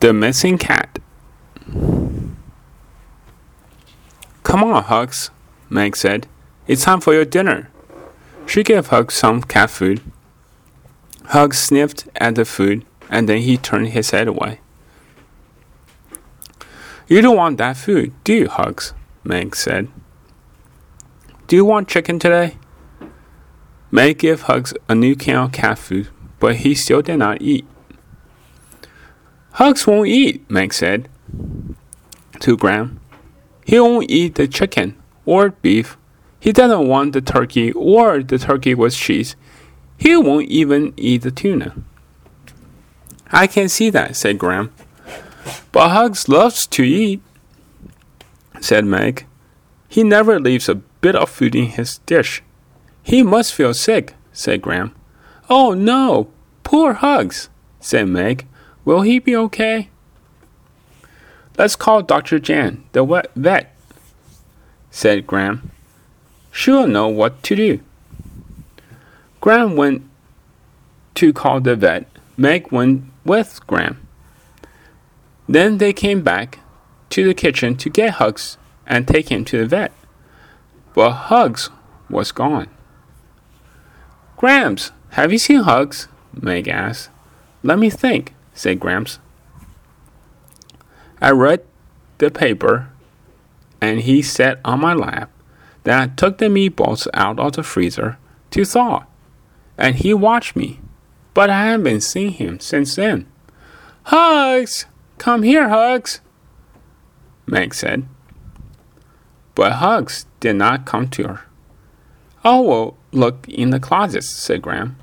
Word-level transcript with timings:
The 0.00 0.12
Missing 0.12 0.58
Cat. 0.58 0.98
Come 4.42 4.64
on, 4.64 4.82
Hugs, 4.82 5.30
Meg 5.68 5.96
said. 5.96 6.26
It's 6.66 6.84
time 6.84 7.00
for 7.00 7.12
your 7.12 7.24
dinner. 7.24 7.70
She 8.46 8.62
gave 8.62 8.86
Hugs 8.86 9.14
some 9.14 9.42
cat 9.42 9.70
food. 9.70 10.00
Hugs 11.26 11.58
sniffed 11.58 12.08
at 12.16 12.34
the 12.34 12.44
food 12.44 12.84
and 13.10 13.28
then 13.28 13.38
he 13.38 13.56
turned 13.56 13.88
his 13.88 14.10
head 14.10 14.28
away. 14.28 14.60
You 17.06 17.20
don't 17.20 17.36
want 17.36 17.58
that 17.58 17.76
food, 17.76 18.12
do 18.24 18.32
you, 18.32 18.48
Hugs? 18.48 18.94
Meg 19.22 19.54
said. 19.54 19.88
Do 21.46 21.56
you 21.56 21.64
want 21.64 21.88
chicken 21.88 22.18
today? 22.18 22.56
Meg 23.90 24.18
gave 24.18 24.42
Hugs 24.42 24.72
a 24.88 24.94
new 24.94 25.14
can 25.14 25.36
of 25.36 25.52
cat 25.52 25.78
food, 25.78 26.08
but 26.40 26.56
he 26.56 26.74
still 26.74 27.02
did 27.02 27.18
not 27.18 27.42
eat. 27.42 27.66
Hugs 29.54 29.86
won't 29.86 30.08
eat, 30.08 30.48
Meg 30.50 30.72
said 30.72 31.08
to 32.40 32.56
Gram. 32.56 33.00
He 33.64 33.78
won't 33.78 34.10
eat 34.10 34.34
the 34.34 34.48
chicken 34.48 34.96
or 35.24 35.50
beef. 35.50 35.96
He 36.40 36.52
doesn't 36.52 36.88
want 36.88 37.12
the 37.12 37.20
turkey 37.20 37.70
or 37.72 38.22
the 38.22 38.38
turkey 38.38 38.74
with 38.74 38.96
cheese. 38.96 39.36
He 39.96 40.16
won't 40.16 40.48
even 40.48 40.92
eat 40.96 41.22
the 41.22 41.30
tuna. 41.30 41.72
I 43.30 43.46
can 43.46 43.68
see 43.68 43.90
that, 43.90 44.16
said 44.16 44.38
Gram. 44.38 44.72
But 45.70 45.90
Hugs 45.90 46.28
loves 46.28 46.66
to 46.66 46.82
eat, 46.82 47.22
said 48.60 48.84
Meg. 48.84 49.24
He 49.88 50.02
never 50.02 50.40
leaves 50.40 50.68
a 50.68 50.74
bit 50.74 51.14
of 51.14 51.30
food 51.30 51.54
in 51.54 51.66
his 51.66 51.98
dish. 51.98 52.42
He 53.04 53.22
must 53.22 53.54
feel 53.54 53.72
sick, 53.72 54.14
said 54.32 54.62
Gram. 54.62 54.94
Oh 55.48 55.74
no, 55.74 56.28
poor 56.64 56.94
Hugs, 56.94 57.48
said 57.78 58.08
Meg. 58.08 58.46
Will 58.84 59.02
he 59.02 59.18
be 59.18 59.34
okay? 59.36 59.88
Let's 61.56 61.76
call 61.76 62.02
Dr. 62.02 62.38
Jan, 62.38 62.84
the 62.92 63.04
vet, 63.36 63.74
said 64.90 65.26
Gram. 65.26 65.70
She'll 66.50 66.86
know 66.86 67.08
what 67.08 67.42
to 67.44 67.56
do. 67.56 67.80
Gram 69.40 69.76
went 69.76 70.02
to 71.14 71.32
call 71.32 71.60
the 71.60 71.76
vet. 71.76 72.06
Meg 72.36 72.72
went 72.72 73.04
with 73.24 73.60
Gram. 73.66 74.06
Then 75.48 75.78
they 75.78 75.92
came 75.92 76.22
back 76.22 76.58
to 77.10 77.24
the 77.24 77.34
kitchen 77.34 77.76
to 77.76 77.88
get 77.88 78.14
Hugs 78.14 78.58
and 78.86 79.06
take 79.06 79.30
him 79.30 79.44
to 79.46 79.58
the 79.58 79.66
vet. 79.66 79.92
But 80.94 81.12
Hugs 81.12 81.70
was 82.10 82.32
gone. 82.32 82.68
Gramps, 84.36 84.90
have 85.10 85.32
you 85.32 85.38
seen 85.38 85.60
Hugs? 85.60 86.08
Meg 86.32 86.66
asked. 86.68 87.10
Let 87.62 87.78
me 87.78 87.90
think, 87.90 88.33
said 88.54 88.80
Gramps. 88.80 89.18
I 91.20 91.30
read 91.30 91.64
the 92.18 92.30
paper 92.30 92.88
and 93.80 94.00
he 94.00 94.22
sat 94.22 94.60
on 94.64 94.80
my 94.80 94.94
lap. 94.94 95.30
Then 95.82 96.00
I 96.00 96.06
took 96.06 96.38
the 96.38 96.46
meatballs 96.46 97.06
out 97.12 97.38
of 97.38 97.52
the 97.52 97.62
freezer 97.62 98.16
to 98.50 98.64
thaw. 98.64 99.04
And 99.76 99.96
he 99.96 100.14
watched 100.14 100.56
me. 100.56 100.80
But 101.34 101.50
I 101.50 101.66
haven't 101.66 102.00
seen 102.02 102.30
him 102.30 102.60
since 102.60 102.94
then. 102.94 103.26
Hugs! 104.04 104.86
Come 105.18 105.42
here, 105.42 105.68
Hugs! 105.68 106.20
Meg 107.46 107.74
said. 107.74 108.06
But 109.54 109.72
Hugs 109.72 110.26
did 110.40 110.56
not 110.56 110.86
come 110.86 111.08
to 111.10 111.28
her. 111.28 111.40
Oh, 112.44 112.58
I 112.58 112.68
will 112.68 112.96
look 113.12 113.48
in 113.48 113.70
the 113.70 113.80
closets, 113.80 114.30
said 114.30 114.62
Gram. 114.62 114.96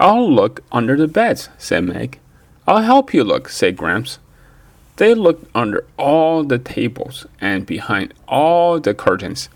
I'll 0.00 0.32
look 0.32 0.60
under 0.70 0.96
the 0.96 1.08
beds, 1.08 1.48
said 1.58 1.84
Meg. 1.84 2.20
I'll 2.66 2.82
help 2.82 3.12
you 3.12 3.24
look, 3.24 3.48
said 3.48 3.76
Gramps. 3.76 4.18
They 4.96 5.14
looked 5.14 5.48
under 5.54 5.86
all 5.96 6.44
the 6.44 6.58
tables 6.58 7.26
and 7.40 7.64
behind 7.64 8.14
all 8.26 8.78
the 8.78 8.94
curtains. 8.94 9.48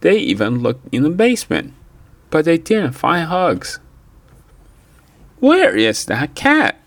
They 0.00 0.18
even 0.18 0.60
looked 0.60 0.92
in 0.92 1.02
the 1.02 1.10
basement, 1.10 1.74
but 2.30 2.44
they 2.44 2.58
didn't 2.58 2.92
find 2.92 3.28
Hugs. 3.28 3.80
Where 5.40 5.76
is 5.76 6.04
that 6.06 6.34
cat? 6.34 6.80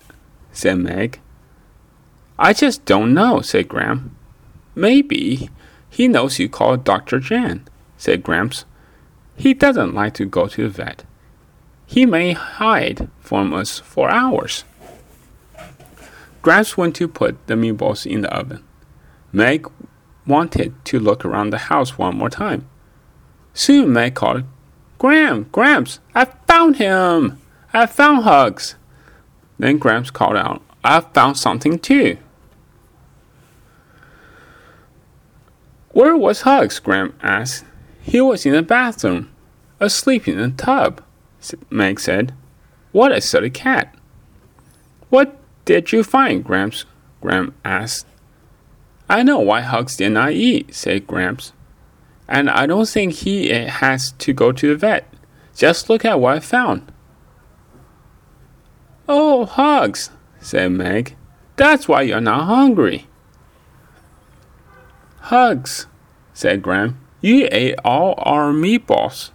said 0.51 0.79
Meg. 0.79 1.19
I 2.37 2.53
just 2.53 2.85
don't 2.85 3.13
know, 3.13 3.41
said 3.41 3.67
Gram. 3.67 4.15
Maybe 4.75 5.49
he 5.89 6.07
knows 6.07 6.39
you 6.39 6.49
call 6.49 6.77
Dr. 6.77 7.19
Jan, 7.19 7.67
said 7.97 8.23
Gramps. 8.23 8.65
He 9.35 9.53
doesn't 9.53 9.93
like 9.93 10.13
to 10.15 10.25
go 10.25 10.47
to 10.47 10.63
the 10.63 10.69
vet. 10.69 11.03
He 11.91 12.05
may 12.05 12.31
hide 12.31 13.09
from 13.19 13.53
us 13.53 13.79
for 13.79 14.09
hours. 14.09 14.63
Gramps 16.41 16.77
went 16.77 16.95
to 16.95 17.07
put 17.09 17.45
the 17.47 17.55
meatballs 17.55 18.05
in 18.05 18.21
the 18.21 18.33
oven. 18.33 18.63
Meg 19.33 19.67
wanted 20.25 20.73
to 20.85 21.01
look 21.01 21.25
around 21.25 21.49
the 21.49 21.57
house 21.57 21.97
one 21.97 22.15
more 22.15 22.29
time. 22.29 22.65
Soon 23.53 23.91
Meg 23.91 24.15
called, 24.15 24.45
Gram, 24.99 25.49
Gramps, 25.51 25.99
I 26.15 26.23
found 26.47 26.77
him! 26.77 27.41
I 27.73 27.87
found 27.87 28.23
Hugs! 28.23 28.75
Then 29.59 29.77
Gramps 29.77 30.11
called 30.11 30.37
out, 30.37 30.61
I 30.85 31.01
found 31.01 31.37
something 31.37 31.77
too. 31.77 32.17
Where 35.89 36.15
was 36.15 36.43
Hugs? 36.43 36.79
Gramps 36.79 37.17
asked. 37.21 37.65
He 38.01 38.21
was 38.21 38.45
in 38.45 38.53
the 38.53 38.63
bathroom, 38.63 39.29
asleep 39.81 40.25
in 40.29 40.37
the 40.37 40.51
tub, 40.51 41.03
Meg 41.69 41.99
said. 41.99 42.33
What 42.91 43.11
a 43.11 43.21
silly 43.21 43.49
cat. 43.49 43.95
What 45.09 45.37
did 45.65 45.91
you 45.91 46.03
find, 46.03 46.43
Gramps? 46.43 46.85
Gram 47.21 47.53
asked. 47.63 48.07
I 49.09 49.23
know 49.23 49.39
why 49.39 49.61
Hugs 49.61 49.95
did 49.97 50.11
not 50.11 50.31
eat, 50.31 50.73
said 50.73 51.07
Gramps. 51.07 51.53
And 52.27 52.49
I 52.49 52.65
don't 52.65 52.87
think 52.87 53.13
he 53.13 53.51
eh, 53.51 53.69
has 53.69 54.13
to 54.13 54.33
go 54.33 54.51
to 54.51 54.69
the 54.69 54.75
vet. 54.75 55.13
Just 55.55 55.89
look 55.89 56.05
at 56.05 56.19
what 56.19 56.37
I 56.37 56.39
found. 56.39 56.91
Oh, 59.07 59.45
Hugs, 59.45 60.11
said 60.39 60.71
Meg. 60.71 61.15
That's 61.57 61.87
why 61.87 62.03
you're 62.03 62.21
not 62.21 62.45
hungry. 62.45 63.07
Hugs, 65.19 65.87
said 66.33 66.61
Gram. 66.61 66.97
You 67.19 67.47
ate 67.51 67.75
all 67.83 68.15
our 68.17 68.51
meatballs. 68.51 69.31